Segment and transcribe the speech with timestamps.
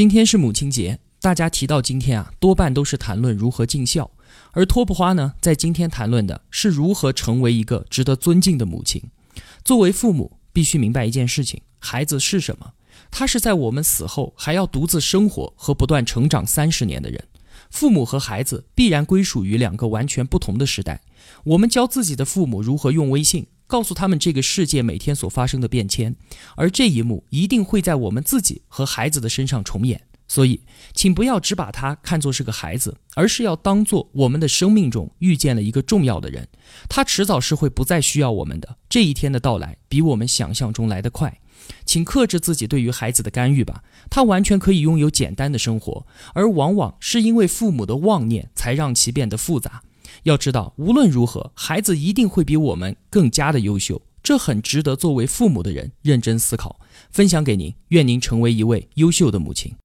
[0.00, 4.10] 今天是母亲节，大家提到今天啊，多半都是谈论如何尽孝。
[4.52, 9.02] 而托普花呢，在今天谈论的是如何成为一个值得尊敬的母亲。
[9.62, 12.72] 作为父母，必须明白一件事情：孩子是什么？
[13.10, 17.22] 他是在我们死后还要独自生活和不断成长三十年的人。
[17.70, 21.02] 父母和孩子必然归属于两个完全不同的时代。
[21.44, 23.46] 我们教自己的父母如何用微信。
[23.70, 26.16] 告诉他们这个世界每天所发生的变迁，
[26.56, 30.02] 而这一幕一定会在我们自己和孩子的身上重演。
[30.26, 30.60] 所以，
[30.92, 36.48] 请不要只把他看作是个孩子，而是要当做我们的生命中遇见了一个重要的人。
[36.88, 38.76] 他迟早是会不再需要我们的。
[38.88, 41.40] 这一天的到来比我们想象中来得快，
[41.84, 43.82] 请克制自己对于孩子的干预吧。
[44.08, 49.82] 他完全可以拥有简单的生活，而往往是因为父母的妄念，才让其变得复杂。
[50.24, 56.78] 要知道，无论如何，孩子一定会比我们更加的优秀，这很值得作为父母的人认真思考。
[57.10, 59.74] 分享给您，愿您成为一位优秀的母亲。